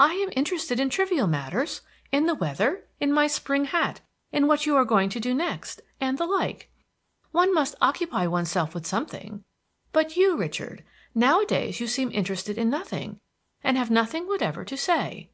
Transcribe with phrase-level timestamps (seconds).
[0.00, 4.00] I am interested in trivial matters, in the weather, in my spring hat,
[4.32, 6.72] in what you are going to do next, and the like.
[7.30, 9.44] One must occupy one's self with something.
[9.92, 10.82] But you, Richard,
[11.14, 13.20] nowadays you seem interested in nothing,
[13.62, 15.30] and have nothing whatever to say."